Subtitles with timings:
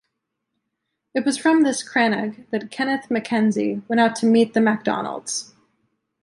[1.13, 5.53] It was from this crannog that Kenneth MacKenzie went out to meet the MacDonalds.